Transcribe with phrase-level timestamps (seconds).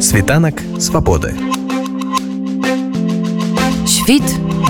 [0.00, 1.34] Світанак свабоды.
[3.86, 4.24] Świt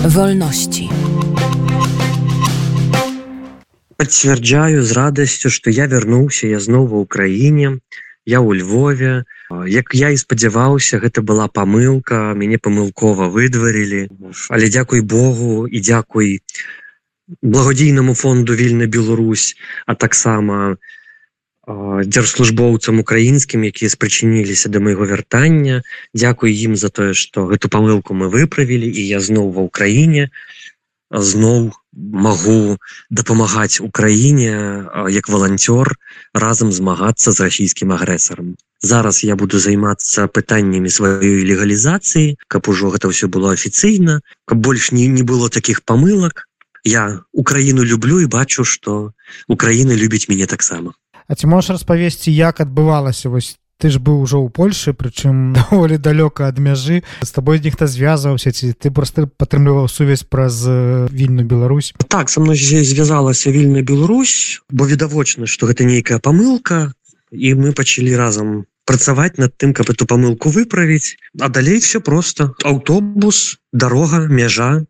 [0.04, 0.90] wolności.
[3.96, 7.78] Пацвярджаю з радасцю, што я вярнуўся я зноў ва ўкраіне,
[8.26, 9.22] я ў Львове.
[9.70, 14.10] Як я і спадзяваўся, гэта была памылка, мяне памылкова выдварылі.
[14.50, 16.42] Але дзякуй Богу і дзякуй
[17.42, 19.54] благодійнаму фонду вільна Беларусь,
[19.86, 20.76] а таксама
[22.06, 25.82] дзяржслужбоўцам украінскім якія спрачыніліся да майго вяртання.
[26.14, 30.30] Дякую ім за тое што гэту памылку мы выправілі і я зноў ва ўкраіне
[31.10, 31.72] зноў
[32.26, 32.78] магу
[33.10, 35.94] дапамагаць украіне як валанцёр
[36.34, 38.54] разам змагацца з расійскім агрэсарам.
[38.80, 44.92] Зараз я буду займацца пытаннямі сваёй легалізацыі каб ужо гэта ўсё было афіцыйна каб больш
[44.92, 46.46] не не было таких памылак.
[46.84, 49.12] Я украіну люблю і бачу што
[49.48, 50.94] украіна любіць мяне таксама
[51.30, 53.30] А ці можаш распавесці як адбывалася?
[53.30, 57.06] Вось ты ж быў ужо ў Польшы прычым даволі далёка ад мяжы.
[57.22, 61.94] З табой нехта звязваўся ці ты просто падтрымліваў сувязь праз вільную Беларусь?
[62.10, 66.90] Так со мной звязалася вільная Беларусь бо відавочна што гэта нейкая памылка
[67.30, 71.14] і мы пачалі разам працаваць над тым каб эту памылку выправіць.
[71.38, 74.82] А далей все просто аўтобус дарога мяжа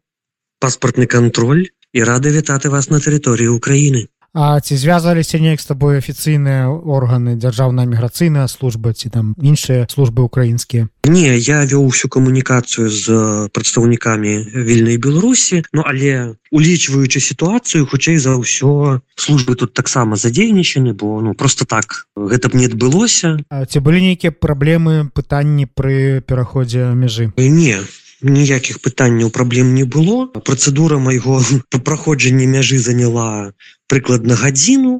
[0.56, 5.98] паспартны контроль і рады вітаты вас на тэрыторыі Украіны А ці звязваліся неяк з табой
[5.98, 12.87] афіцыйныя органы дзяржаўная міграцыйная служба ці там іншыя службы украінскія Не я вёў усю камунікацыю
[12.87, 13.06] з
[13.50, 21.19] прадстаўнікамі вільнай беларусі Ну але улічваючы сітуацыю хутчэй за ўсё службы тут таксама задзейнічаны бо
[21.19, 23.42] ну просто так гэта б не адбылося.
[23.50, 27.83] Ці былі нейкія праблемы пытанні пры пераходзе мяжы не
[28.22, 30.27] ніякіх пытанняў праблем не было.
[30.27, 31.41] Працэдура майго
[31.84, 33.53] праходжання мяжы заняла
[33.91, 34.99] прыкладна гадзіну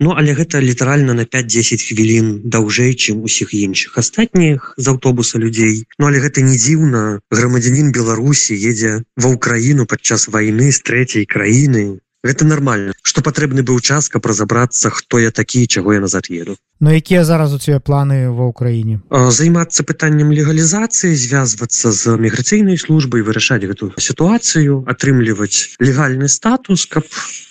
[0.00, 5.84] Ну але гэта літаральна на 5-10 хвілін даўжэй чым усіх іншых астатніх з аўтобуса людзей.
[5.98, 7.20] Ну але гэта не дзіўна.
[7.28, 13.80] Грамадзянін Беларусі едзе ва ўкраіну падчас вайны з трэцяй краіны Гэта нормально что патрэбны быў
[13.80, 16.56] час каб разобрацца хто я такі чаго я назад еду.
[16.80, 19.00] Ну якія зараз у тебе планы ва ўкраіне?
[19.10, 27.04] Займацца пытаннем легалізацыі звязвацца з міграцыйнай службай вырашаць гэту сітуацыю атрымліваць легальны статус каб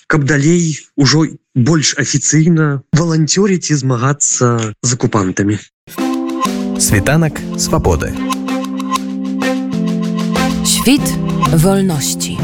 [0.07, 5.59] каб далей ужо больш афіцыйна валанцёрыць і змагацца з акупантамі.
[6.80, 8.16] Світанак свабоды.
[10.63, 11.03] Świt
[11.51, 12.40] wolności.